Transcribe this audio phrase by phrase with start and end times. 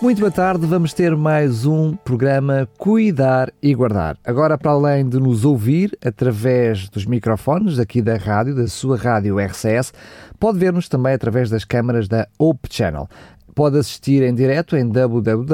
[0.00, 4.16] Muito boa tarde, vamos ter mais um programa Cuidar e Guardar.
[4.24, 9.40] Agora, para além de nos ouvir através dos microfones aqui da rádio, da sua rádio
[9.40, 9.92] RCS,
[10.38, 13.08] pode ver-nos também através das câmaras da Hope Channel.
[13.56, 15.50] Pode assistir em direto em www.optv.pt.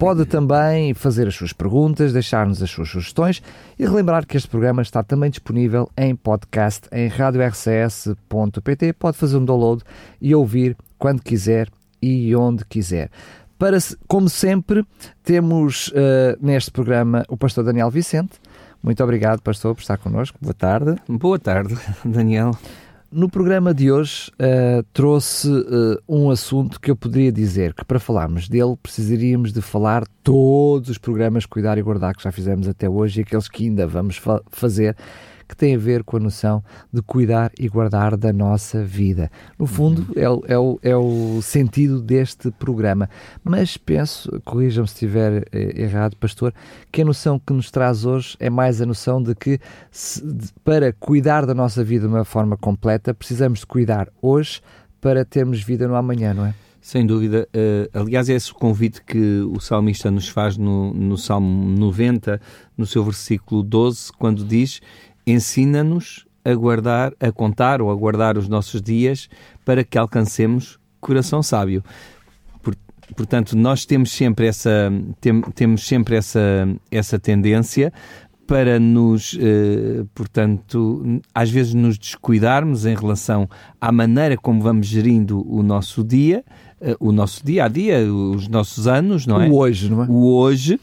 [0.00, 3.42] Pode também fazer as suas perguntas, deixar-nos as suas sugestões
[3.78, 8.94] e relembrar que este programa está também disponível em podcast em radiorcs.pt.
[8.94, 9.82] Pode fazer um download
[10.18, 11.68] e ouvir quando quiser
[12.00, 13.10] e onde quiser.
[13.58, 13.76] Para,
[14.08, 14.86] como sempre,
[15.22, 18.40] temos uh, neste programa o pastor Daniel Vicente.
[18.82, 20.38] Muito obrigado, pastor, por estar connosco.
[20.40, 20.96] Boa tarde.
[21.06, 22.52] Boa tarde, Daniel.
[23.12, 27.98] No programa de hoje uh, trouxe uh, um assunto que eu poderia dizer que para
[27.98, 32.88] falarmos dele precisaríamos de falar todos os programas Cuidar e Guardar que já fizemos até
[32.88, 34.96] hoje e aqueles que ainda vamos fa fazer
[35.50, 36.62] que tem a ver com a noção
[36.92, 39.28] de cuidar e guardar da nossa vida.
[39.58, 43.10] No fundo, é, é, o, é o sentido deste programa.
[43.42, 46.54] Mas penso, corrijam-me se estiver eh, errado, pastor,
[46.92, 49.58] que a noção que nos traz hoje é mais a noção de que
[49.90, 54.60] se, de, para cuidar da nossa vida de uma forma completa, precisamos de cuidar hoje
[55.00, 56.54] para termos vida no amanhã, não é?
[56.80, 57.46] Sem dúvida.
[57.54, 62.40] Uh, aliás, é esse o convite que o salmista nos faz no, no Salmo 90,
[62.76, 64.80] no seu versículo 12, quando diz:
[65.30, 69.28] ensina-nos a guardar, a contar ou a guardar os nossos dias
[69.64, 71.82] para que alcancemos coração sábio.
[73.16, 77.92] portanto, nós temos sempre essa tem, temos sempre essa essa tendência
[78.46, 83.48] para nos, eh, portanto, às vezes nos descuidarmos em relação
[83.80, 86.44] à maneira como vamos gerindo o nosso dia,
[86.98, 89.48] o nosso dia a dia, os nossos anos, não é?
[89.48, 90.06] O hoje, não é?
[90.06, 90.80] O hoje, uh,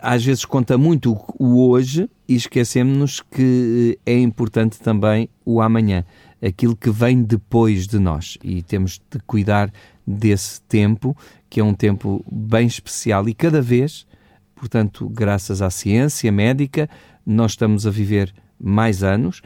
[0.00, 6.04] às vezes conta muito o, hoje e esquecemos-nos que é importante também o amanhã,
[6.42, 9.70] aquilo que vem depois de nós e temos de cuidar
[10.06, 11.16] desse tempo,
[11.50, 14.06] que é um tempo bem especial e cada vez,
[14.54, 16.88] portanto, graças à ciência médica,
[17.24, 19.42] nós estamos a viver mais anos.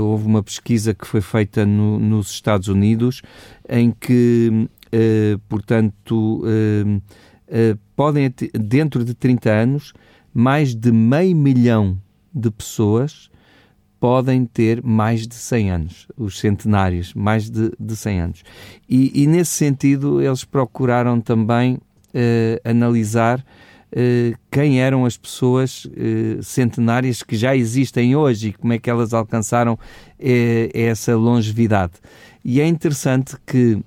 [0.00, 3.22] Houve uma pesquisa que foi feita no, nos Estados Unidos
[3.68, 4.68] em que
[5.48, 9.92] portanto, uh, uh, podem, dentro de 30 anos,
[10.32, 11.98] mais de meio milhão
[12.34, 13.30] de pessoas
[14.00, 18.42] podem ter mais de 100 anos, os centenários, mais de, de 100 anos.
[18.88, 21.78] E, e nesse sentido, eles procuraram também
[22.64, 23.44] analisar
[24.50, 25.86] quem eram as pessoas
[26.42, 29.76] centenárias que já existem hoje e como é que elas alcançaram
[30.72, 31.94] essa longevidade.
[32.44, 33.82] E é interessante que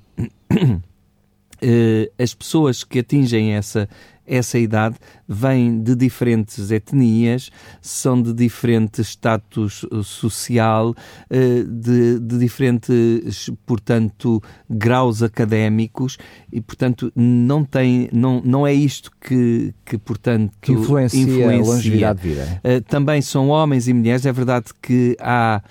[2.17, 3.87] as pessoas que atingem essa,
[4.31, 4.95] essa idade
[5.27, 7.51] vêm de diferentes etnias,
[7.81, 16.17] são de diferente status eh, social, uh, de, de, diferentes, portanto, graus académicos
[16.51, 21.71] e, portanto, não tem, não, não é isto que, que portanto, que influencia, influencia.
[21.71, 22.61] a longevidade de vida.
[22.63, 25.61] Uh, também são homens e mulheres, é verdade que há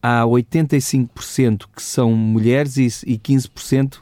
[0.00, 3.98] há 85% que são mulheres e 15%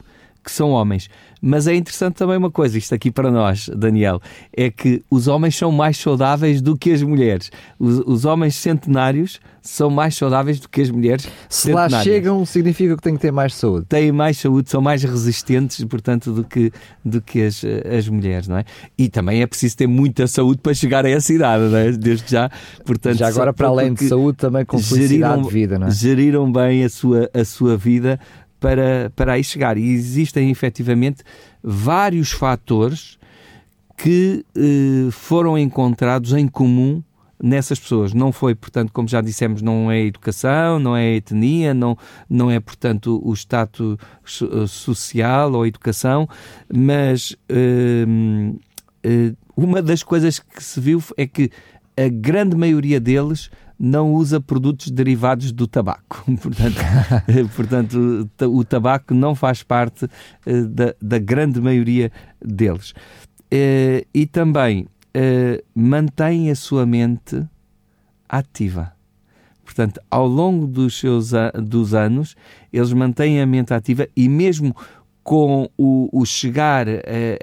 [0.47, 1.09] que são homens.
[1.41, 4.21] Mas é interessante também uma coisa, isto aqui para nós, Daniel,
[4.55, 7.51] é que os homens são mais saudáveis do que as mulheres.
[7.77, 11.27] Os, os homens centenários são mais saudáveis do que as mulheres.
[11.49, 13.85] Se lá chegam, significa que têm que ter mais saúde.
[13.87, 16.71] Têm mais saúde, são mais resistentes, portanto, do que,
[17.03, 17.61] do que as,
[17.97, 18.63] as mulheres, não é?
[18.97, 21.91] E também é preciso ter muita saúde para chegar a essa idade, não é?
[21.91, 22.49] Desde já,
[22.85, 23.17] portanto.
[23.17, 25.91] Já agora, para além de saúde, também com felicidade geriram, de vida, não é?
[25.91, 28.17] Geriram bem a sua, a sua vida
[28.59, 29.77] para, para aí chegar.
[29.77, 31.23] E existem efetivamente
[31.63, 33.17] vários fatores
[33.97, 37.03] que eh, foram encontrados em comum
[37.41, 38.13] nessas pessoas.
[38.13, 41.97] Não foi, portanto, como já dissemos, não é educação, não é etnia, não,
[42.29, 43.97] não é, portanto, o status
[44.41, 46.27] eh, social ou educação,
[46.73, 48.05] mas eh,
[49.03, 51.51] eh, uma das coisas que se viu é que
[51.95, 53.49] a grande maioria deles
[53.79, 56.23] não usa produtos derivados do tabaco.
[56.41, 60.07] portanto, portanto, o tabaco não faz parte
[60.45, 62.11] eh, da, da grande maioria
[62.43, 62.93] deles.
[63.51, 67.45] Eh, e também eh, mantém a sua mente
[68.27, 68.93] ativa.
[69.63, 71.31] Portanto, ao longo dos seus
[71.61, 72.35] dos anos,
[72.71, 74.75] eles mantêm a mente ativa e mesmo
[75.27, 76.93] com o, o chegar a,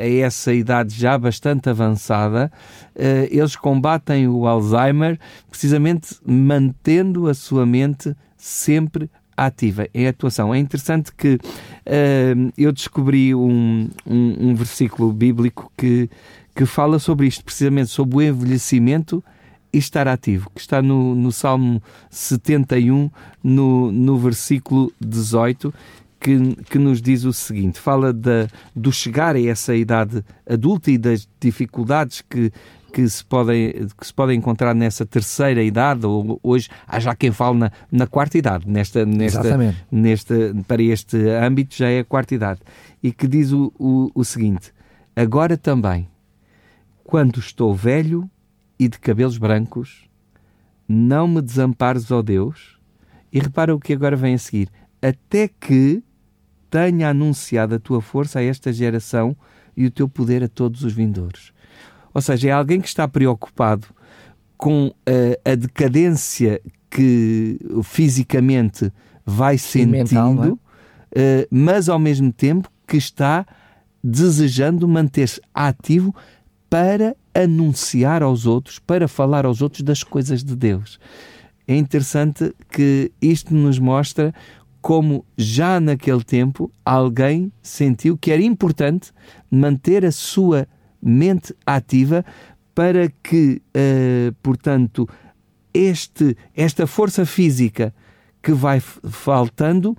[0.00, 2.50] a, essa idade já bastante avançada,
[2.96, 5.20] uh, eles combatem o Alzheimer
[5.50, 10.54] precisamente mantendo a sua mente sempre ativa em atuação.
[10.54, 16.08] É interessante que uh, eu descobri um, um, um, versículo bíblico que,
[16.56, 19.22] que fala sobre isto, precisamente sobre o envelhecimento
[19.70, 23.10] e estar ativo, que está no, no Salmo 71,
[23.42, 25.74] no, no versículo 18,
[26.24, 30.96] que, que nos diz o seguinte: fala da, do chegar a essa idade adulta e
[30.96, 32.50] das dificuldades que,
[32.90, 37.30] que se podem, que se podem encontrar nessa terceira idade, ou hoje há já quem
[37.30, 40.34] fale na, na quarta idade, nesta, nesta, nesta,
[40.66, 42.60] para este âmbito já é a quarta idade,
[43.02, 44.72] e que diz o, o, o seguinte:
[45.14, 46.08] Agora também,
[47.04, 48.30] quando estou velho
[48.78, 50.08] e de cabelos brancos,
[50.88, 52.78] não me desampares, ó Deus,
[53.30, 54.70] e repara o que agora vem a seguir,
[55.02, 56.02] até que
[56.74, 59.36] tenha anunciado a tua força a esta geração
[59.76, 61.52] e o teu poder a todos os vindouros.
[62.12, 63.86] Ou seja, é alguém que está preocupado
[64.56, 66.60] com a, a decadência
[66.90, 68.92] que fisicamente
[69.24, 70.48] vai sentindo, mental, é?
[70.48, 70.58] uh,
[71.48, 73.46] mas ao mesmo tempo que está
[74.02, 76.12] desejando manter-se ativo
[76.68, 80.98] para anunciar aos outros, para falar aos outros das coisas de Deus.
[81.68, 84.34] É interessante que isto nos mostra
[84.84, 89.12] como já naquele tempo alguém sentiu que era importante
[89.50, 90.68] manter a sua
[91.00, 92.22] mente ativa
[92.74, 95.08] para que, uh, portanto,
[95.72, 97.94] este, esta força física
[98.42, 99.96] que vai faltando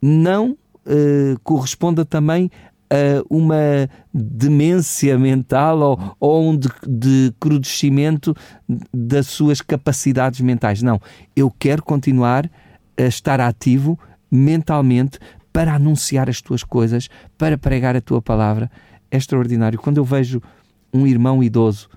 [0.00, 2.50] não uh, corresponda também
[2.88, 6.58] a uma demência mental ou, ou um
[6.88, 8.34] decrudescimento
[8.66, 10.80] de das suas capacidades mentais.
[10.80, 10.98] Não,
[11.36, 12.50] eu quero continuar
[12.96, 13.98] a estar ativo
[14.32, 15.18] mentalmente
[15.52, 18.70] para anunciar as tuas coisas, para pregar a tua palavra.
[19.10, 19.78] É extraordinário.
[19.78, 20.40] Quando eu vejo
[20.92, 21.88] um irmão idoso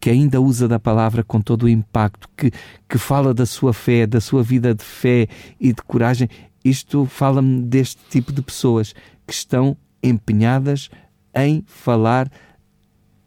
[0.00, 2.50] que ainda usa da palavra com todo o impacto, que,
[2.88, 6.28] que fala da sua fé, da sua vida de fé e de coragem,
[6.64, 8.94] isto fala-me deste tipo de pessoas
[9.26, 10.90] que estão empenhadas
[11.34, 12.30] em falar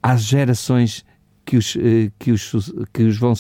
[0.04, 1.04] às gerações
[1.48, 2.52] que, os, eh, que, os,
[2.94, 3.34] que, os vão,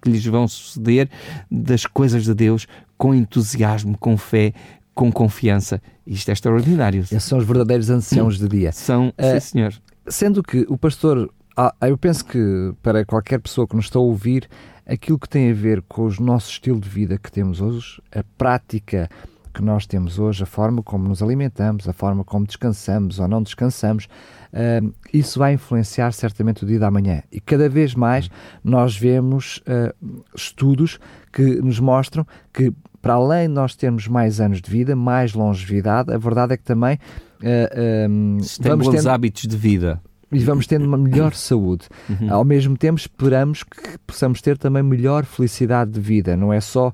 [0.00, 1.08] que lhes vão suceder
[1.50, 4.52] das coisas de Deus com entusiasmo, com fé,
[4.94, 5.80] com confiança.
[6.06, 7.00] Isto é extraordinário.
[7.00, 8.72] Esses são os verdadeiros anciãos de dia.
[8.72, 9.74] São, sim, senhor.
[10.06, 14.02] Sendo que o pastor, ah, eu penso que para qualquer pessoa que nos está a
[14.02, 14.48] ouvir,
[14.86, 18.22] aquilo que tem a ver com o nosso estilo de vida que temos hoje, a
[18.36, 19.08] prática
[19.54, 23.40] que nós temos hoje, a forma como nos alimentamos, a forma como descansamos ou não
[23.40, 24.06] descansamos,
[24.52, 27.22] uh, isso vai influenciar certamente o dia da manhã.
[27.30, 28.28] E cada vez mais
[28.64, 30.98] nós vemos uh, estudos
[31.34, 32.72] que nos mostram que,
[33.02, 36.62] para além de nós termos mais anos de vida, mais longevidade, a verdade é que
[36.62, 36.98] também
[37.42, 40.00] uh, um, vamos ter hábitos de vida
[40.34, 41.86] e vamos tendo uma melhor saúde.
[42.08, 42.32] Uhum.
[42.32, 46.36] Ao mesmo tempo, esperamos que possamos ter também melhor felicidade de vida.
[46.36, 46.92] Não é só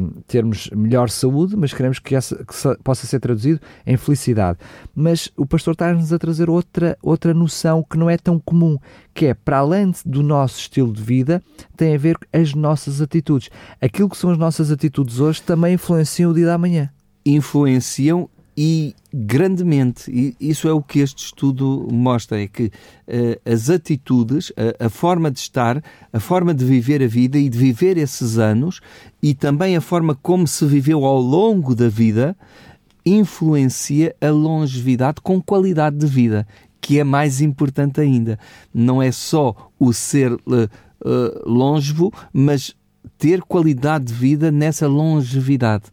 [0.00, 4.58] um, termos melhor saúde, mas queremos que, essa, que possa ser traduzido em felicidade.
[4.94, 8.76] Mas o pastor está-nos a trazer outra, outra noção que não é tão comum,
[9.14, 11.42] que é, para além do nosso estilo de vida,
[11.76, 13.50] tem a ver com as nossas atitudes.
[13.80, 16.90] Aquilo que são as nossas atitudes hoje também influenciam o dia da manhã.
[17.24, 20.10] Influenciam e grandemente.
[20.10, 24.88] E isso é o que este estudo mostra: é que uh, as atitudes, a, a,
[24.88, 25.82] forma de estar,
[26.12, 28.80] a forma de viver a vida e de viver esses anos,
[29.22, 32.36] e também a forma como se viveu ao longo da vida,
[33.04, 36.46] influencia a longevidade com qualidade de vida,
[36.80, 38.38] que é mais importante ainda.
[38.72, 42.74] Não é só o ser uh, uh, longevo, mas
[43.18, 45.84] ter qualidade de vida nessa longevidade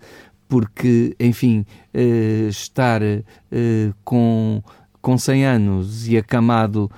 [0.50, 1.64] porque, enfim,
[1.94, 4.64] uh, estar uh, com,
[5.00, 6.92] com 100 anos e acamado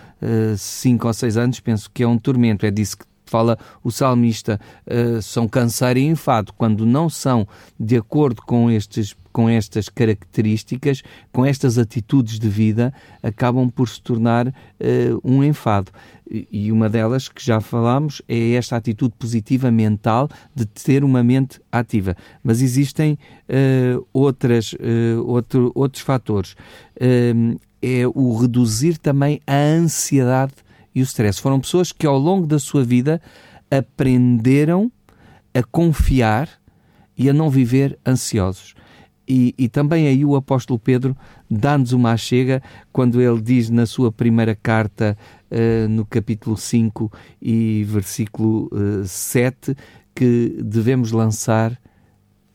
[0.57, 2.65] 5 uh, ou 6 anos, penso que é um tormento.
[2.65, 7.47] É disso que fala o salmista, uh, são canseiro e enfado, quando não são
[7.79, 14.01] de acordo com, estes, com estas características, com estas atitudes de vida, acabam por se
[14.01, 14.51] tornar uh,
[15.23, 15.91] um enfado
[16.51, 21.59] e uma delas que já falámos é esta atitude positiva mental de ter uma mente
[21.69, 22.15] ativa.
[22.41, 23.17] Mas existem
[23.49, 26.55] uh, outras, uh, outro, outros fatores.
[27.83, 30.53] É o reduzir também a ansiedade
[30.93, 31.41] e o stress.
[31.41, 33.21] Foram pessoas que ao longo da sua vida
[33.69, 34.91] aprenderam
[35.53, 36.49] a confiar
[37.17, 38.73] e a não viver ansiosos.
[39.27, 41.15] E, e, também aí o apóstolo Pedro
[41.49, 45.17] dá-nos uma chega quando ele diz na sua primeira carta
[45.49, 47.09] uh, no capítulo 5
[47.41, 49.75] e versículo uh, eh, 7,
[50.13, 51.79] que devemos lançar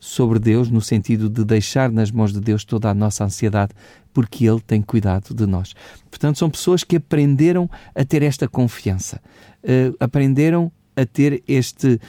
[0.06, 3.72] sobre Deus, no sentido de deixar nas mãos de Deus toda a nossa ansiedade,
[4.14, 5.75] porque Ele tem cuidado de nós.
[6.08, 9.20] Portanto, são pessoas que aprenderam a ter esta confiança,
[9.64, 12.00] uh, aprenderam a ter este,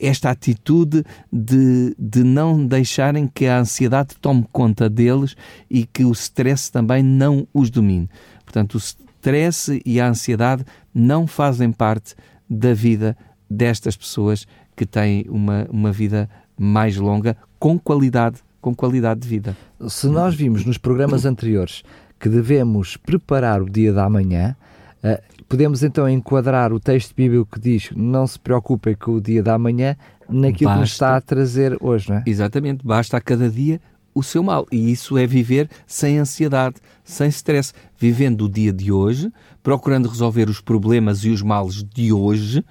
[0.00, 5.36] esta atitude de, de não deixarem que a ansiedade tome conta deles
[5.70, 8.08] e que o stress também não os domine.
[8.44, 12.14] Portanto, o stress e a ansiedade não fazem parte
[12.48, 13.14] da vida
[13.48, 16.28] destas pessoas que têm uma, uma vida
[16.58, 19.56] mais longa, com qualidade, com qualidade de vida.
[19.88, 21.82] Se nós vimos nos programas anteriores
[22.18, 24.56] que devemos preparar o dia da manhã,
[25.02, 29.42] Uh, podemos então enquadrar o texto bíblico que diz não se preocupem com o dia
[29.42, 29.96] da manhã
[30.28, 32.22] naquilo basta, que nos está a trazer hoje, não é?
[32.24, 33.80] Exatamente, basta a cada dia
[34.14, 34.66] o seu mal.
[34.70, 39.32] E isso é viver sem ansiedade, sem stress, vivendo o dia de hoje,
[39.62, 42.64] procurando resolver os problemas e os males de hoje,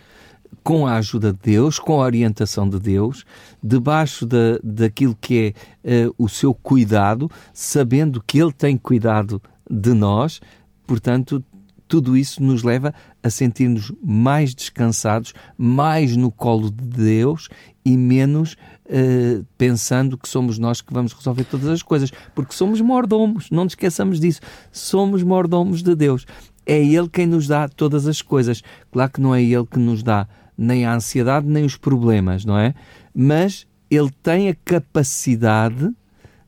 [0.64, 3.26] com a ajuda de Deus, com a orientação de Deus,
[3.64, 9.94] debaixo da, daquilo que é uh, o seu cuidado, sabendo que Ele tem cuidado de
[9.94, 10.40] nós,
[10.86, 11.44] portanto,
[11.88, 17.50] tudo isso nos leva a sentir-nos mais descansados, mais no colo de Deus
[17.84, 18.54] e menos
[18.86, 23.66] uh, pensando que somos nós que vamos resolver todas as coisas, porque somos mordomos, não
[23.66, 24.40] nos esqueçamos disso.
[24.72, 26.26] Somos mordomos de Deus.
[26.66, 28.62] É Ele quem nos dá todas as coisas.
[28.90, 30.28] Claro que não é Ele que nos dá
[30.58, 32.74] nem a ansiedade nem os problemas, não é?
[33.14, 35.90] Mas Ele tem a capacidade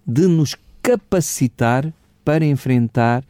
[0.06, 1.92] de nos capacitar
[2.24, 3.24] para enfrentar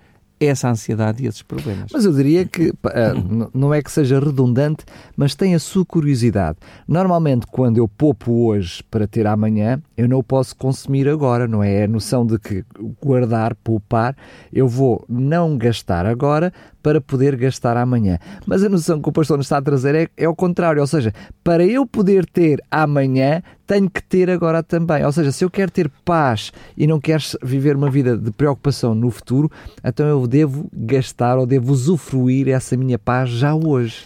[0.47, 1.91] essa ansiedade e esses problemas.
[1.91, 4.85] Mas eu diria que uh, não é que seja redundante,
[5.15, 6.57] mas tem a sua curiosidade.
[6.87, 11.73] Normalmente, quando eu poupo hoje para ter amanhã, eu não posso consumir agora, não é?
[11.73, 12.63] É a noção de que
[13.01, 14.15] guardar, poupar,
[14.51, 18.19] eu vou não gastar agora para poder gastar amanhã.
[18.45, 20.87] Mas a noção que o pastor nos está a trazer é, é o contrário, ou
[20.87, 25.05] seja, para eu poder ter amanhã, tenho que ter agora também.
[25.05, 28.93] Ou seja, se eu quero ter paz e não quero viver uma vida de preocupação
[28.93, 29.51] no futuro,
[29.83, 34.03] então eu devo gastar ou devo usufruir essa minha paz já hoje.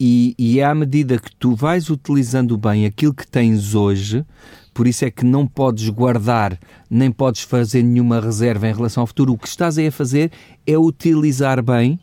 [0.00, 4.24] E, e é à medida que tu vais utilizando bem aquilo que tens hoje,
[4.72, 6.56] por isso é que não podes guardar,
[6.88, 9.32] nem podes fazer nenhuma reserva em relação ao futuro.
[9.32, 10.30] O que estás aí a fazer
[10.64, 11.98] é utilizar bem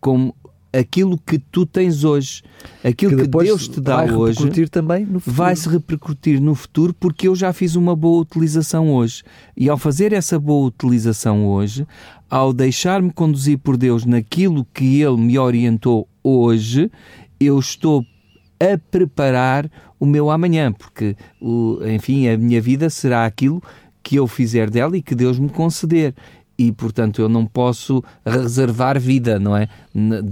[0.00, 0.34] como
[0.72, 2.42] aquilo que tu tens hoje,
[2.82, 5.36] aquilo que, que Deus te dá vai hoje, repercutir também no futuro.
[5.36, 9.22] vai se repercutir no futuro porque eu já fiz uma boa utilização hoje.
[9.56, 11.86] E ao fazer essa boa utilização hoje,
[12.30, 16.90] ao deixar-me conduzir por Deus naquilo que Ele me orientou hoje,
[17.38, 18.04] eu estou
[18.58, 21.16] a preparar o meu amanhã, porque,
[21.94, 23.62] enfim, a minha vida será aquilo
[24.02, 26.14] que eu fizer dela e que Deus me conceder
[26.68, 29.68] e, portanto, eu não posso reservar vida, não é?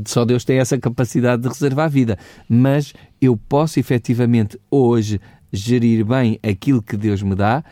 [0.06, 2.16] Só Deus tem essa capacidade de reservar vida.
[2.48, 5.20] Mas eu posso efetivamente hoje
[5.52, 7.64] gerir bem aquilo que Deus me dá,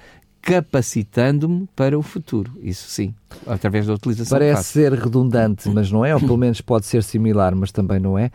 [0.42, 2.52] capacitando-me para o futuro.
[2.62, 3.14] Isso sim,
[3.46, 7.54] através da utilização Parece ser redundante, mas não é, ou pelo menos pode ser similar,
[7.54, 8.30] mas também não é.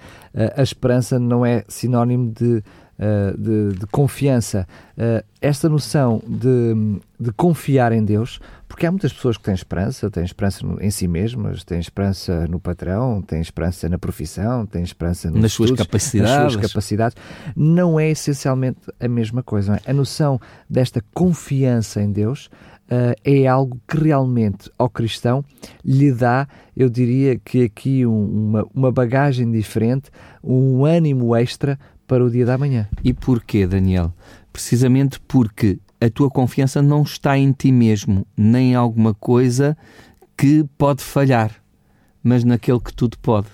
[0.56, 2.64] A esperança não é sinónimo de
[3.00, 9.12] eh, de, de, confiança, uh, esta noção de, de, confiar em Deus, porque há muitas
[9.12, 13.90] pessoas que têm esperança, têm esperança em si mesmas, têm esperança no patrão, têm esperança
[13.90, 16.38] na profissão, têm esperança nas, estudos, suas capacidades.
[16.38, 17.18] nas suas capacidades.
[17.56, 19.82] Não é essencialmente a mesma coisa.
[19.84, 19.90] É?
[19.90, 22.48] A noção desta confiança em Deus
[22.84, 25.44] Uh, é algo que realmente ao cristão
[25.86, 26.46] lhe dá,
[26.76, 30.12] eu diria que aqui um, uma, uma bagagem diferente,
[30.44, 31.80] um ânimo extra
[32.14, 32.88] para o dia da manhã.
[33.04, 34.14] E porquê, Daniel?
[34.52, 39.76] Precisamente porque a tua confiança não está em ti mesmo, nem em alguma coisa
[40.38, 41.52] que pode falhar,
[42.22, 43.48] mas naquele que tudo pode.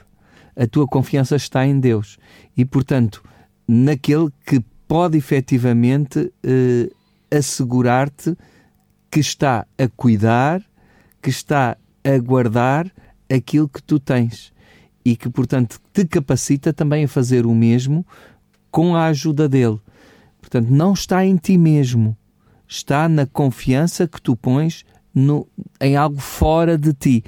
[0.57, 2.17] A tua confiança está em Deus
[2.57, 3.23] e, portanto,
[3.65, 6.91] naquele que pode efetivamente eh,
[7.31, 8.35] assegurar-te
[9.09, 10.61] que está a cuidar,
[11.21, 12.91] que está a guardar
[13.33, 14.51] aquilo que tu tens
[15.05, 18.05] e que, portanto, te capacita também a fazer o mesmo
[18.71, 19.79] com a ajuda dele.
[20.39, 22.17] Portanto, não está em ti mesmo,
[22.67, 25.47] está na confiança que tu pões no,
[25.81, 27.23] em algo fora de ti,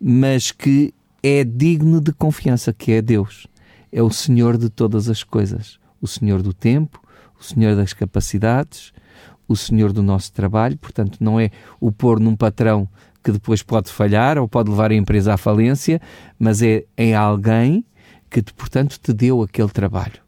[0.00, 3.46] mas que é digno de confiança, que é Deus.
[3.90, 7.00] É o Senhor de todas as coisas, o Senhor do tempo,
[7.38, 8.92] o Senhor das capacidades,
[9.48, 10.76] o Senhor do nosso trabalho.
[10.76, 11.50] Portanto, não é
[11.80, 12.88] o pôr num patrão
[13.22, 16.00] que depois pode falhar ou pode levar a empresa à falência,
[16.38, 17.84] mas é em alguém
[18.28, 20.23] que, portanto, te deu aquele trabalho.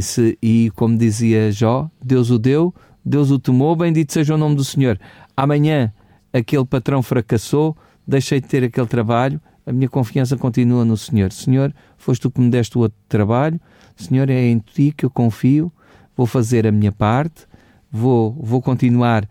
[0.00, 2.74] Se, e como dizia Jó, Deus o deu,
[3.04, 4.98] Deus o tomou, bendito seja o nome do Senhor.
[5.36, 5.92] Amanhã
[6.32, 7.76] aquele patrão fracassou,
[8.06, 11.32] deixei de ter aquele trabalho, a minha confiança continua no Senhor.
[11.32, 13.60] Senhor, foste tu que me deste o outro trabalho,
[13.96, 15.72] Senhor, é em ti que eu confio,
[16.16, 17.46] vou fazer a minha parte,
[17.90, 19.28] vou, vou continuar uh,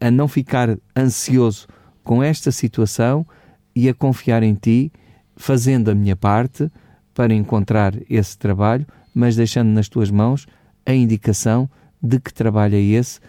[0.00, 1.66] a não ficar ansioso
[2.02, 3.26] com esta situação
[3.74, 4.92] e a confiar em Ti,
[5.36, 6.70] fazendo a minha parte
[7.14, 10.46] para encontrar esse trabalho, mas deixando nas Tuas mãos
[10.84, 11.68] a indicação
[12.02, 13.20] de que trabalho é esse,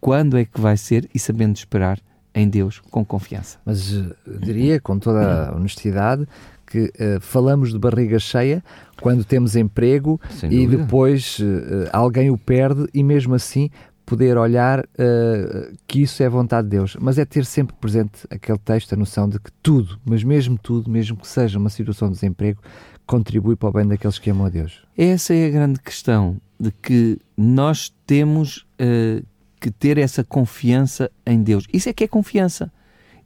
[0.00, 1.98] quando é que vai ser e sabendo esperar
[2.34, 3.58] em Deus com confiança.
[3.64, 6.26] Mas uh, diria, com toda a honestidade,
[6.66, 8.64] que uh, falamos de barriga cheia
[9.00, 10.18] quando temos emprego
[10.50, 13.68] e depois uh, alguém o perde e mesmo assim
[14.06, 18.58] poder olhar uh, que isso é vontade de Deus, mas é ter sempre presente aquele
[18.58, 22.14] texto, a noção de que tudo, mas mesmo tudo, mesmo que seja uma situação de
[22.14, 22.60] desemprego,
[23.06, 24.82] contribui para o bem daqueles que amam a Deus.
[24.96, 29.24] Essa é a grande questão, de que nós temos uh,
[29.60, 31.64] que ter essa confiança em Deus.
[31.72, 32.72] Isso é que é confiança.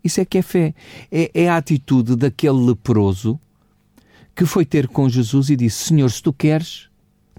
[0.02, 0.74] Isso é que é fé.
[1.10, 3.40] É, é a atitude daquele leproso
[4.34, 6.88] que foi ter com Jesus e disse: Senhor, se tu queres,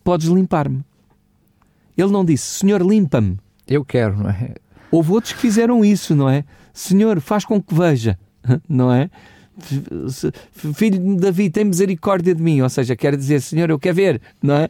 [0.04, 0.84] podes limpar-me.
[1.98, 3.38] Ele não disse, Senhor, limpa-me.
[3.68, 4.56] Eu quero, não é?
[4.92, 6.44] Houve outros que fizeram isso, não é?
[6.74, 8.18] Senhor, faz com que veja,
[8.70, 9.10] não é?
[10.74, 12.62] Filho de Davi, tem misericórdia de mim.
[12.62, 14.70] Ou seja, quer dizer, Senhor, eu quero ver, não é?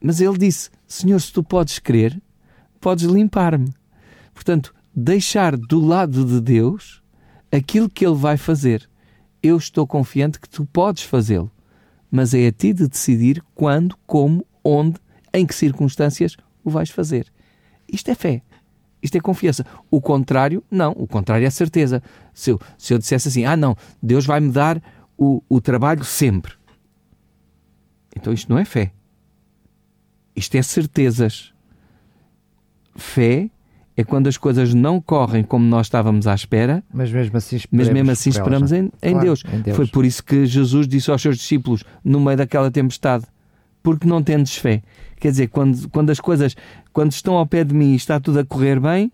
[0.00, 2.20] Mas ele disse, Senhor, se tu podes crer,
[2.80, 3.72] podes limpar-me.
[4.34, 7.02] Portanto, deixar do lado de Deus
[7.50, 8.88] aquilo que ele vai fazer.
[9.42, 11.50] Eu estou confiante que tu podes fazê-lo,
[12.10, 14.98] mas é a ti de decidir quando, como, onde,
[15.32, 17.26] em que circunstâncias o vais fazer.
[17.90, 18.42] Isto é fé.
[19.02, 19.64] Isto é confiança.
[19.90, 20.92] O contrário, não.
[20.92, 22.02] O contrário é certeza.
[22.32, 24.82] Se eu, se eu dissesse assim, ah, não, Deus vai me dar
[25.16, 26.52] o, o trabalho sempre.
[28.16, 28.92] Então isto não é fé.
[30.34, 31.52] Isto é certezas.
[32.96, 33.50] Fé
[33.96, 37.86] é quando as coisas não correm como nós estávamos à espera, mas mesmo assim esperamos,
[37.86, 39.44] mas mesmo assim esperamos em, em, claro, Deus.
[39.52, 39.76] em, Deus.
[39.76, 43.24] Foi por isso que Jesus disse aos seus discípulos, no meio daquela tempestade:
[43.82, 44.82] porque não tendes fé.
[45.16, 46.56] Quer dizer, quando, quando as coisas,
[46.92, 49.10] quando estão ao pé de mim e está tudo a correr bem,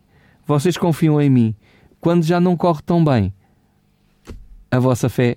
[0.47, 1.55] vocês confiam em mim.
[2.01, 3.33] Quando já não corre tão bem,
[4.71, 5.37] a vossa fé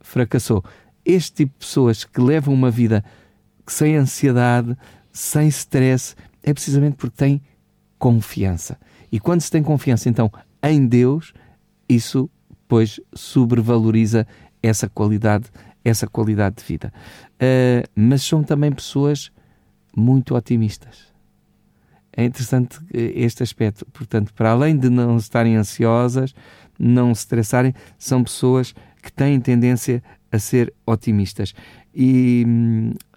[0.00, 0.64] fracassou.
[1.04, 3.04] Este tipo de pessoas que levam uma vida
[3.66, 4.76] sem ansiedade,
[5.12, 7.42] sem stress, é precisamente porque têm
[7.98, 8.78] confiança.
[9.10, 10.30] E quando se tem confiança, então,
[10.62, 11.32] em Deus,
[11.88, 12.30] isso,
[12.66, 14.26] pois, sobrevaloriza
[14.62, 15.46] essa qualidade,
[15.84, 16.92] essa qualidade de vida.
[17.34, 19.30] Uh, mas são também pessoas
[19.96, 21.08] muito otimistas.
[22.12, 23.86] É interessante eh, este aspecto.
[23.92, 26.34] Portanto, para além de não estarem ansiosas,
[26.78, 31.54] não se estressarem, são pessoas que têm tendência a ser otimistas.
[31.94, 32.44] E,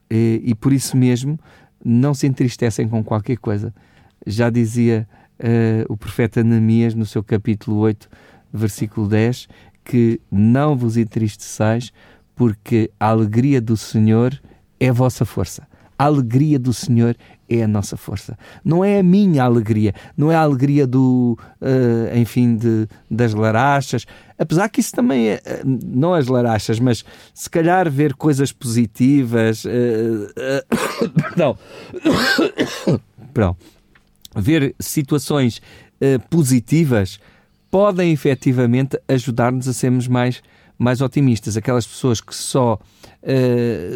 [0.10, 1.39] e, eh, e por isso mesmo
[1.84, 3.74] não se entristecem com qualquer coisa.
[4.26, 5.08] Já dizia
[5.39, 8.08] uh, o profeta Neemias no seu capítulo 8,
[8.54, 9.47] versículo 10,
[9.84, 11.91] que não vos entristeçais,
[12.36, 14.39] porque a alegria do Senhor
[14.80, 15.67] é a vossa força.
[15.98, 17.15] A alegria do Senhor
[17.48, 18.38] é a nossa força.
[18.63, 24.06] Não é a minha alegria, não é a alegria do, uh, enfim, de, das larachas.
[24.39, 29.63] Apesar que isso também é, eh, não as larachas, mas se calhar ver coisas positivas.
[29.65, 30.34] Uh,
[31.22, 31.58] perdão.
[33.34, 33.56] perdão.
[34.36, 35.62] Ver situações
[36.30, 37.20] positivas
[37.70, 40.41] podem efetivamente ajudar-nos a sermos mais,
[40.82, 41.56] mais otimistas.
[41.56, 42.80] Aquelas pessoas que só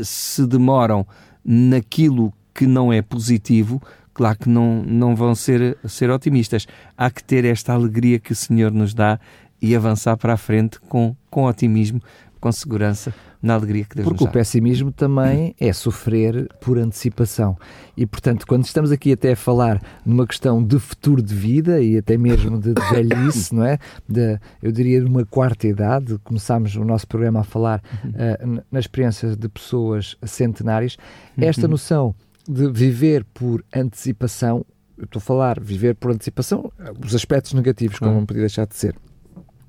[0.04, 1.06] se demoram
[1.44, 3.82] naquilo que não é positivo,
[4.14, 6.68] claro que não, não vão ser, ser otimistas.
[6.96, 9.20] Há que ter esta alegria que o Senhor nos dá
[9.60, 12.00] e avançar para a frente com, com otimismo,
[12.40, 13.12] com segurança,
[13.46, 14.32] na alegria que Deus Porque nos dá.
[14.32, 17.56] Porque o pessimismo também é sofrer por antecipação.
[17.96, 21.98] E, portanto, quando estamos aqui até a falar numa questão de futuro de vida e
[21.98, 23.78] até mesmo de, velhice, não é?
[24.10, 28.80] De, eu diria de uma quarta idade, começámos o nosso programa a falar uh, na
[28.80, 30.98] experiência de pessoas centenárias,
[31.38, 31.72] esta uhum.
[31.72, 32.16] noção
[32.50, 34.66] de viver por antecipação,
[34.98, 36.72] eu estou a falar viver por antecipação,
[37.04, 38.96] os aspectos negativos, como não podia deixar de ser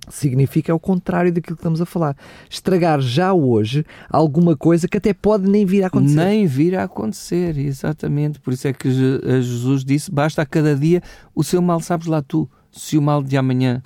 [0.08, 2.16] significa o contrário daquilo que estamos a falar.
[2.48, 6.16] Estragar já hoje alguma coisa que até pode nem vir a acontecer.
[6.16, 8.40] Nem vir a acontecer, exatamente.
[8.40, 11.02] Por isso é que Jesus disse: basta a cada dia
[11.34, 13.82] o seu mal, sabes lá tu, se o mal de amanhã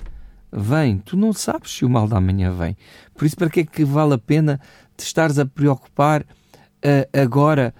[0.52, 0.98] vem.
[0.98, 2.76] Tu não sabes se o mal de amanhã vem.
[3.14, 4.60] Por isso, para que é que vale a pena
[4.96, 7.74] te estares a preocupar uh, agora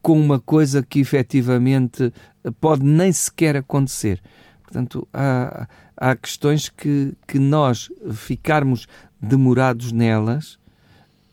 [0.00, 2.12] com uma coisa que efetivamente
[2.60, 4.20] pode nem sequer acontecer?
[4.62, 5.68] Portanto, há
[6.02, 8.88] há questões que, que nós ficarmos
[9.20, 10.58] demorados nelas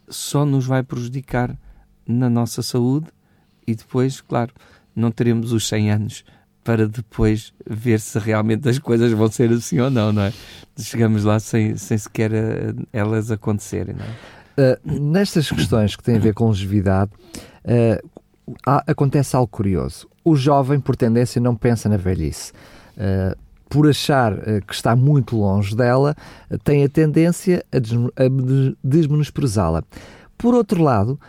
[0.08, 1.58] só nos vai prejudicar
[2.08, 3.08] na nossa saúde
[3.66, 4.54] e depois, claro,
[4.96, 6.24] não teremos os 100 anos
[6.64, 10.34] para depois ver se realmente as coisas vão ser assim ou não, não é?
[10.78, 14.76] Chegamos lá sem, sem sequer eh, elas acontecerem, não é?
[14.76, 17.12] Uh, nestas questões que têm a ver com longevidade,
[17.66, 18.10] uh,
[18.64, 20.08] há, acontece algo curioso.
[20.24, 22.52] O jovem, por tendência, não pensa na velhice.
[22.96, 26.16] Uh, por achar uh, que está muito longe dela,
[26.50, 29.84] uh, tem a tendência a, des a desmenosprezá-la.
[30.38, 31.20] Por outro lado,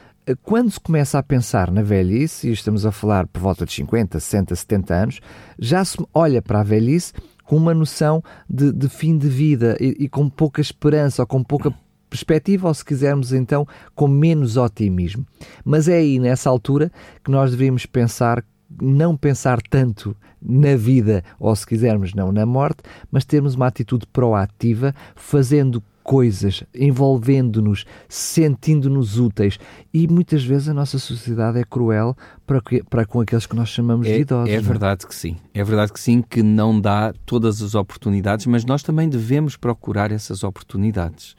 [0.42, 4.20] quando se começa a pensar na velhice, e estamos a falar por volta de 50,
[4.20, 5.20] 60, 70 anos,
[5.58, 7.12] já se olha para a velhice
[7.44, 11.42] com uma noção de, de fim de vida e, e, com pouca esperança ou com
[11.42, 11.74] pouca
[12.08, 15.26] perspectiva, ou se quisermos então, com menos otimismo.
[15.64, 16.92] Mas é aí, nessa altura,
[17.24, 18.44] que nós devemos pensar,
[18.80, 24.06] não pensar tanto na vida, ou se quisermos, não na morte, mas termos uma atitude
[24.06, 29.58] proativa, fazendo coisas, envolvendo-nos, sentindo-nos úteis.
[29.92, 34.06] E muitas vezes a nossa sociedade é cruel para, para com aqueles que nós chamamos
[34.06, 34.48] é, de idosos.
[34.48, 35.36] É, é verdade que sim.
[35.54, 40.10] É verdade que sim, que não dá todas as oportunidades, mas nós também devemos procurar
[40.10, 41.36] essas oportunidades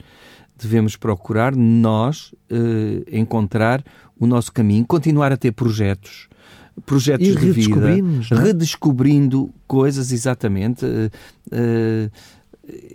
[0.62, 3.84] devemos procurar nós uh, encontrar
[4.20, 6.30] o nosso caminho, continuar a ter projetos,
[6.86, 8.36] projetos e de vida, é?
[8.36, 10.86] redescobrindo coisas exatamente.
[10.86, 11.12] Uh,
[11.52, 12.12] uh,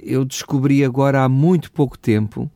[0.03, 2.51] eu descobri agora há muito pouco tempo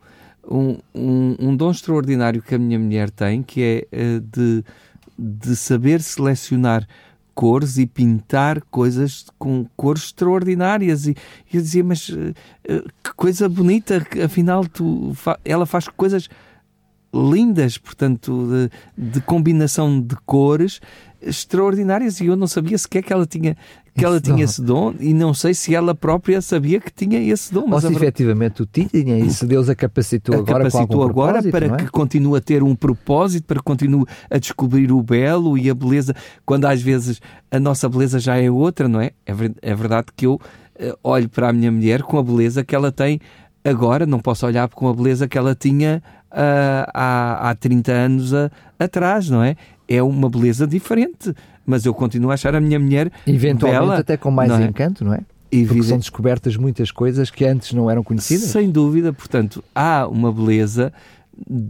[0.48, 4.64] um, um, um, dom extraordinário que a minha mulher tem, que é de,
[5.18, 6.86] de saber selecionar
[7.34, 11.06] cores e pintar coisas com cores extraordinárias.
[11.06, 11.16] E,
[11.52, 15.12] eu dizia, mas que coisa bonita, afinal tu,
[15.44, 16.28] ela faz coisas
[17.12, 18.48] lindas, portanto,
[18.96, 20.80] de, de, combinação de cores
[21.20, 23.56] extraordinárias e eu não sabia sequer que ela tinha
[23.94, 27.52] que ela tinha esse dom e não sei se ela própria sabia que tinha esse
[27.52, 27.66] dom.
[27.66, 31.42] Mas Ou se efetivamente o tinha e se Deus a capacitou a agora capacitou agora
[31.42, 31.76] para é?
[31.76, 35.74] que continue a ter um propósito, para que continue a descobrir o belo e a
[35.74, 36.14] beleza,
[36.46, 37.20] quando às vezes
[37.50, 39.10] a nossa beleza já é outra, não é?
[39.26, 40.40] É, é verdade que eu uh,
[41.02, 43.20] olho para a minha mulher com a beleza que ela tem
[43.64, 48.34] agora, não posso olhar com a beleza que ela tinha uh, há, há 30 anos
[48.34, 49.56] a, atrás, não é?
[49.88, 51.34] É uma beleza diferente,
[51.66, 54.64] mas eu continuo a achar a minha mulher Eventualmente bela, até com mais não é?
[54.64, 55.20] encanto, não é?
[55.66, 58.50] Porque são descobertas muitas coisas que antes não eram conhecidas.
[58.50, 60.92] Sem dúvida, portanto, há uma beleza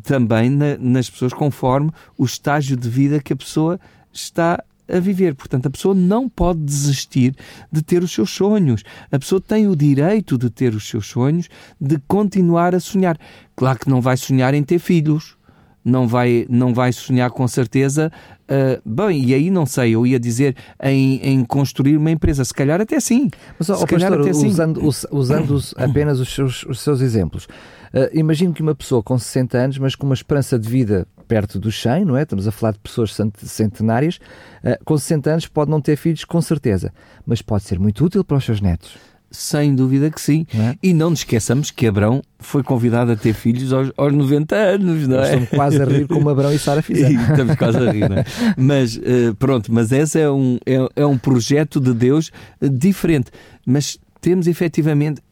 [0.02, 3.80] também na, nas pessoas conforme o estágio de vida que a pessoa
[4.12, 5.34] está a viver.
[5.34, 7.34] Portanto, a pessoa não pode desistir
[7.70, 8.82] de ter os seus sonhos.
[9.10, 11.48] A pessoa tem o direito de ter os seus sonhos,
[11.80, 13.18] de continuar a sonhar.
[13.56, 15.36] Claro que não vai sonhar em ter filhos,
[15.84, 18.12] não vai, não vai sonhar com certeza.
[18.44, 22.52] Uh, bem, e aí não sei, eu ia dizer em, em construir uma empresa, se
[22.52, 23.30] calhar até sim.
[23.58, 24.46] Mas, se calhar pastor, até sim.
[24.48, 24.80] usando,
[25.12, 27.46] usando apenas os seus, os seus exemplos,
[27.94, 31.58] uh, imagino que uma pessoa com 60 anos, mas com uma esperança de vida perto
[31.58, 32.22] dos 100, não é?
[32.22, 34.16] Estamos a falar de pessoas centenárias,
[34.64, 36.92] uh, com 60 anos pode não ter filhos, com certeza,
[37.24, 38.96] mas pode ser muito útil para os seus netos.
[39.32, 40.44] Sem dúvida que sim.
[40.52, 40.74] Não é?
[40.82, 45.06] E não nos esqueçamos que Abrão foi convidado a ter filhos aos, aos 90 anos,
[45.06, 45.24] não é?
[45.24, 47.22] Estamos quase a rir como Abrão e Sara fizeram.
[47.30, 48.24] Estamos quase a rir, não é?
[48.56, 53.30] Mas uh, pronto, mas esse é um, é, é um projeto de Deus uh, diferente.
[53.64, 55.22] Mas temos efetivamente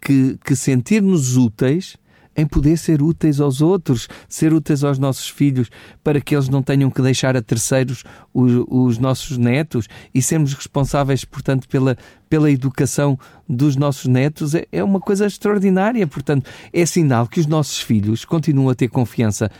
[0.00, 1.96] que, que sentir-nos úteis
[2.38, 5.68] em poder ser úteis aos outros, ser úteis aos nossos filhos,
[6.04, 10.54] para que eles não tenham que deixar a terceiros os, os nossos netos e sermos
[10.54, 11.98] responsáveis, portanto, pela,
[12.30, 13.18] pela educação
[13.48, 16.06] dos nossos netos, é, é uma coisa extraordinária.
[16.06, 19.50] Portanto, é sinal que os nossos filhos continuam a ter confiança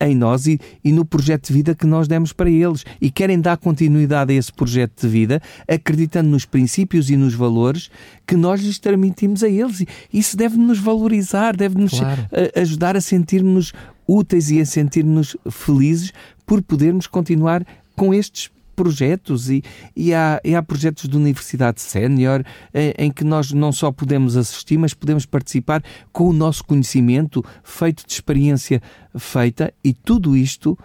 [0.00, 3.40] em nós e, e, no projeto de vida que nós demos para eles e querem
[3.40, 7.90] dar continuidade a esse projeto de vida, acreditando nos princípios e nos valores
[8.26, 9.80] que nós lhes transmitimos a eles.
[9.80, 12.26] E isso deve nos valorizar, deve nos claro.
[12.56, 13.72] ajudar a sentir-nos
[14.06, 16.12] úteis e a sentir-nos felizes
[16.44, 17.64] por podermos continuar
[17.96, 19.62] com estes projetos e,
[19.96, 24.36] e, há, e há projetos de universidade sénior em, em, que nós não só podemos
[24.36, 25.82] assistir, mas podemos participar
[26.12, 28.82] com o nosso conhecimento feito de experiência
[29.16, 30.76] feita e tudo isto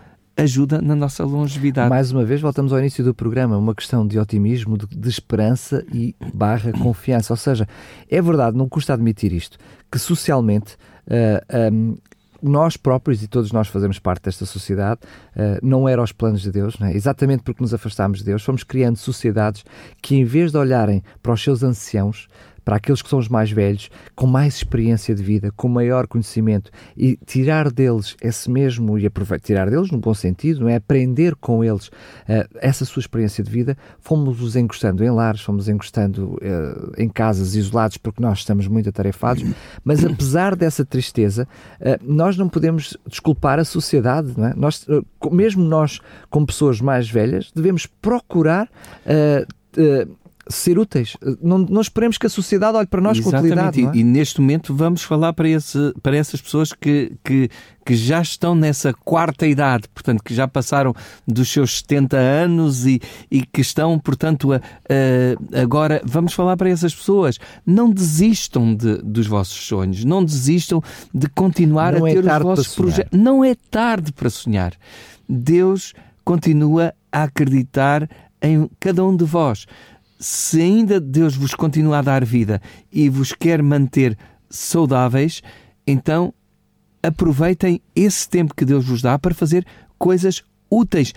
[0.41, 1.89] ajuda na nossa longevidade.
[1.89, 5.86] Mais uma vez, voltamos ao início do programa, uma questão de otimismo, de, de esperança
[5.93, 7.34] e barra confiança.
[7.34, 7.67] Ou seja,
[8.10, 9.58] é verdade, não custa admitir isto,
[9.91, 10.75] que socialmente
[11.08, 11.97] uh, um,
[12.41, 15.02] nós próprios, e todos nós fazemos parte desta sociedade,
[15.36, 16.95] uh, não era os planos de Deus, é?
[16.95, 19.63] exatamente porque nos afastámos de Deus, fomos criando sociedades
[20.02, 22.28] que, em vez de olharem para os seus anciãos,
[22.63, 26.72] para aqueles que são os mais velhos, com mais experiência de vida, com maior conhecimento
[26.95, 30.76] e tirar deles esse mesmo e aproveitar, tirar deles no bom sentido, não é?
[30.76, 36.36] Aprender com eles uh, essa sua experiência de vida, fomos-os encostando em lares, fomos encostando
[36.36, 39.43] uh, em casas isolados porque nós estamos muito atarefados,
[39.84, 41.48] mas apesar dessa tristeza,
[41.80, 44.54] uh, nós não podemos desculpar a sociedade, não é?
[44.56, 44.86] Nós,
[45.32, 48.69] mesmo nós, como pessoas mais velhas, devemos procurar
[50.50, 51.16] ser úteis.
[51.42, 53.54] Não, não esperemos que a sociedade olhe para nós Exatamente.
[53.54, 53.98] com utilidade.
[53.98, 54.00] É?
[54.00, 57.50] E, e, neste momento vamos falar para, esse, para essas pessoas que, que,
[57.86, 60.94] que já estão nessa quarta idade, portanto, que já passaram
[61.28, 66.70] dos seus 70 anos e, e que estão, portanto, a, a, agora vamos falar para
[66.70, 67.38] essas pessoas.
[67.66, 70.82] Não desistam de, dos vossos sonhos, não desistam
[71.14, 73.20] de continuar não a é ter os vossos projetos.
[73.20, 74.74] Não é tarde para sonhar.
[75.28, 75.94] Deus
[76.26, 78.10] continua a acreditar
[78.42, 79.66] em cada um de vós
[80.19, 84.17] se ainda Deus vos continua a dar vida e vos quer manter
[84.49, 85.41] saudáveis,
[85.88, 86.34] então
[87.01, 89.65] aproveitem esse tempo que Deus vos dá para fazer
[89.97, 91.13] coisas úteis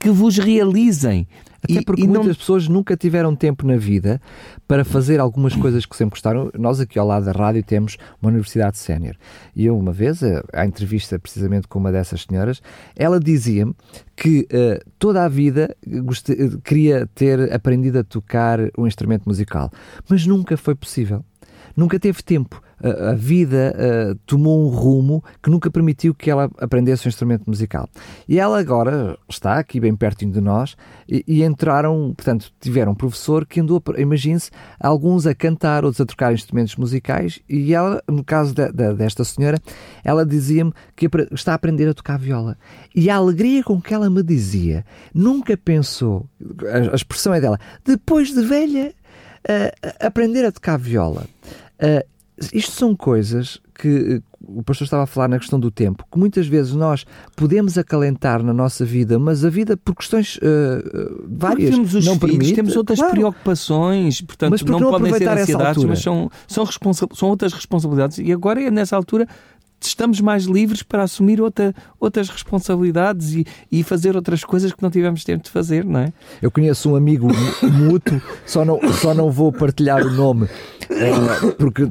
[0.00, 1.28] que vos realizem.
[1.62, 2.34] Até porque e, e muitas não...
[2.34, 4.20] pessoas nunca tiveram tempo na vida
[4.66, 6.50] para fazer algumas coisas que sempre gostaram.
[6.58, 9.14] Nós aqui ao lado da rádio temos uma universidade sénior.
[9.54, 10.22] E eu uma vez,
[10.54, 12.62] à entrevista precisamente com uma dessas senhoras,
[12.96, 13.74] ela dizia-me
[14.16, 16.30] que uh, toda a vida gost...
[16.64, 19.70] queria ter aprendido a tocar um instrumento musical,
[20.08, 21.22] mas nunca foi possível.
[21.76, 27.06] Nunca teve tempo a, vida uh, tomou um rumo que nunca permitiu que ela aprendesse
[27.06, 27.88] um instrumento musical.
[28.26, 30.76] E ela agora está aqui bem pertinho de nós
[31.08, 36.06] e, e entraram, portanto, tiveram um professor que andou, imagine-se, alguns a cantar, outros a
[36.06, 39.58] tocar instrumentos musicais e ela, no caso de, de, desta senhora,
[40.02, 42.56] ela dizia-me que está a aprender a tocar viola.
[42.94, 46.26] E a alegria com que ela me dizia, nunca pensou,
[46.72, 48.94] a, a expressão é dela, depois de velha,
[49.48, 51.26] uh, aprender a tocar viola.
[51.82, 52.06] Uh,
[52.52, 56.18] isto são coisas que eh, o pastor estava a falar na questão do tempo, que
[56.18, 57.04] muitas vezes nós
[57.36, 62.18] podemos acalentar na nossa vida, mas a vida por questões uh, várias temos os não
[62.18, 63.14] filhos, permite, temos outras claro.
[63.14, 66.66] preocupações, portanto não, não podem ser ansiedades, mas são, são,
[67.12, 69.26] são outras responsabilidades e agora é nessa altura
[69.88, 74.90] estamos mais livres para assumir outra, outras responsabilidades e, e fazer outras coisas que não
[74.90, 76.12] tivemos tempo de fazer, não é?
[76.40, 77.28] Eu conheço um amigo
[77.62, 81.88] mútuo, só não, só não vou partilhar o nome, uh, porque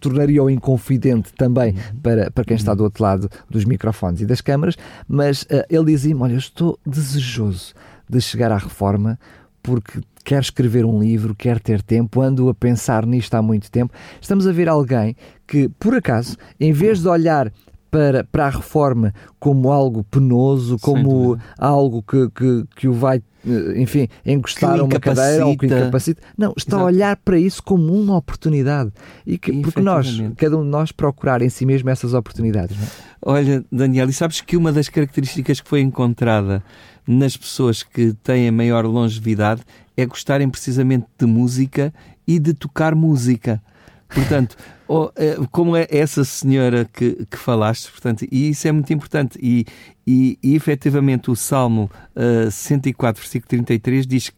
[0.00, 4.76] tornaria-o inconfidente também para, para quem está do outro lado dos microfones e das câmaras,
[5.08, 7.74] mas uh, ele dizia-me: Olha, eu estou desejoso
[8.08, 9.18] de chegar à reforma
[9.62, 13.92] porque quer escrever um livro, quer ter tempo, ando a pensar nisto há muito tempo.
[14.20, 15.16] Estamos a ver alguém
[15.46, 17.52] que, por acaso, em vez de olhar
[17.90, 23.80] para, para a reforma como algo penoso, como algo que, que, que o vai eh,
[23.80, 26.20] enfim, encostar a uma cadeira ou que incapacita.
[26.36, 26.82] Não, está Exato.
[26.82, 28.92] a olhar para isso como uma oportunidade.
[29.24, 32.76] E que, porque nós, cada um de nós, procurar em si mesmo essas oportunidades.
[32.76, 32.86] É?
[33.22, 36.62] Olha, Daniel, e sabes que uma das características que foi encontrada
[37.06, 39.62] nas pessoas que têm a maior longevidade
[39.96, 41.94] é gostarem precisamente de música
[42.26, 43.62] e de tocar música.
[44.08, 44.56] Portanto,
[45.16, 49.38] eh, como é essa senhora que, que falaste, portanto, e isso é muito importante.
[49.42, 49.64] E,
[50.06, 54.32] e, e efetivamente o Salmo uh, 104, versículo 33 diz: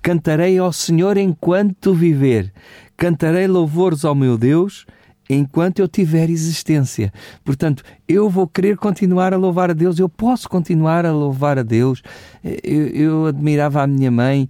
[0.00, 2.52] Cantarei ao Senhor enquanto viver,
[2.96, 4.86] cantarei louvores ao meu Deus
[5.28, 7.12] enquanto eu tiver existência.
[7.44, 11.62] Portanto, eu vou querer continuar a louvar a Deus, eu posso continuar a louvar a
[11.62, 12.02] Deus.
[12.42, 14.48] Eu, eu admirava a minha mãe,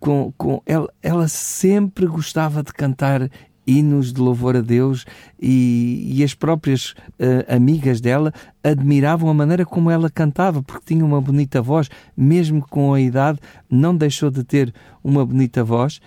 [0.00, 3.28] com, com, ela, ela sempre gostava de cantar
[3.66, 5.04] hinos de louvor a Deus
[5.40, 11.04] e, e as próprias uh, amigas dela admiravam a maneira como ela cantava, porque tinha
[11.04, 13.38] uma bonita voz, mesmo com a idade,
[13.70, 14.72] não deixou de ter
[15.02, 16.00] uma bonita voz.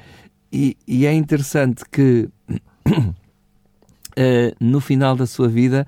[0.51, 3.13] E, e é interessante que uh,
[4.59, 5.87] no final da sua vida,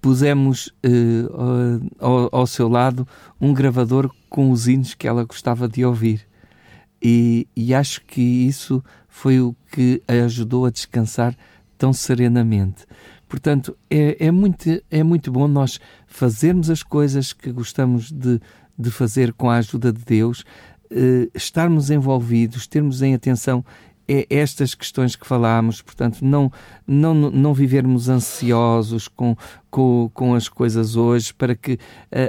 [0.00, 3.06] pusemos uh, ao, ao, seu lado
[3.40, 6.27] um gravador com os hinos que ela gostava de ouvir.
[7.00, 11.36] E, e, acho que isso foi o que a ajudou a descansar
[11.76, 12.84] tão serenamente.
[13.28, 18.40] Portanto, é, é, muito, é muito bom nós fazermos as coisas que gostamos de,
[18.76, 20.40] de fazer com a ajuda de Deus,
[20.90, 23.64] uh, estarmos envolvidos, termos em atenção
[24.08, 26.50] é estas questões que falámos, portanto, não,
[26.86, 29.36] não, não vivermos ansiosos com,
[29.70, 31.78] com, com as coisas hoje, para que uh,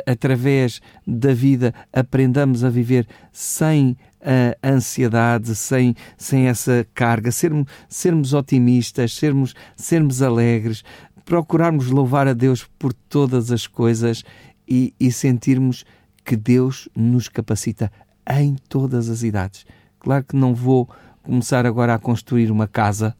[0.06, 8.34] através da vida aprendamos a viver sem a ansiedade, sem, sem essa carga, sermos, sermos
[8.34, 10.84] otimistas, sermos, sermos alegres,
[11.26, 14.24] procurarmos louvar a Deus por todas as coisas
[14.68, 15.86] e, e sentirmos
[16.26, 17.92] que Deus nos capacita
[18.30, 19.66] em todas as idades.
[20.00, 20.90] Claro que não vou
[21.24, 23.16] começar agora a construir uma casa,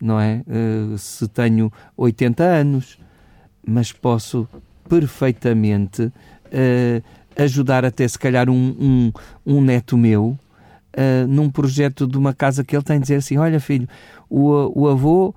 [0.00, 0.42] não é?
[0.46, 2.98] Uh, se tenho 80 anos,
[3.66, 4.48] mas posso
[4.88, 7.02] perfeitamente uh,
[7.38, 9.12] ajudar até se calhar um, um,
[9.46, 10.36] um neto meu
[10.96, 13.88] uh, num projeto de uma casa que ele tem, dizer assim, olha filho,
[14.28, 15.34] o, o avô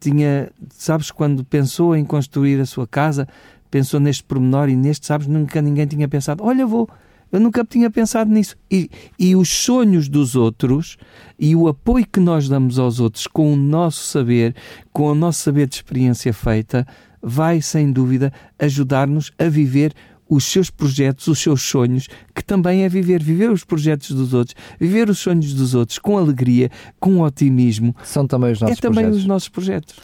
[0.00, 3.28] tinha, sabes, quando pensou em construir a sua casa,
[3.70, 6.88] pensou neste pormenor e neste, sabes, nunca ninguém tinha pensado, olha avô,
[7.30, 8.56] Eu nunca tinha pensado nisso.
[8.70, 10.96] E, e os sonhos dos outros
[11.38, 14.54] e o apoio que nós damos aos outros com o nosso saber,
[14.92, 16.86] com o nosso saber de experiência feita,
[17.20, 19.92] vai sem dúvida ajudar-nos a viver
[20.28, 24.56] os seus projetos, os seus sonhos, que também é viver, viver os projetos dos outros,
[24.78, 27.94] viver os sonhos dos outros com alegria, com otimismo.
[28.04, 29.18] São também os nossos é também projetos.
[29.18, 29.96] os nossos projetos.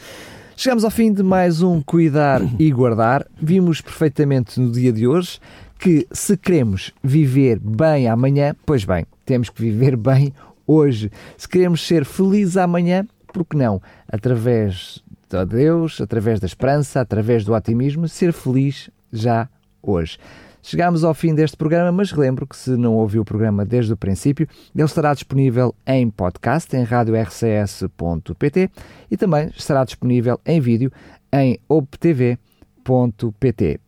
[0.56, 3.26] Chegamos ao fim de mais um Cuidar e Guardar.
[3.40, 5.40] Vimos perfeitamente no dia de hoje
[5.78, 10.32] que se queremos viver bem amanhã, pois bem, temos que viver bem
[10.64, 11.10] hoje.
[11.36, 13.82] Se queremos ser felizes amanhã, por que não?
[14.06, 19.48] Através de Deus, através da esperança, através do otimismo, ser feliz já
[19.82, 20.18] hoje.
[20.62, 23.96] Chegamos ao fim deste programa, mas relembro que se não ouviu o programa desde o
[23.96, 28.70] princípio, ele estará disponível em podcast em radiorcs.pt
[29.10, 30.92] e também estará disponível em vídeo
[31.32, 32.38] em obtv.pt.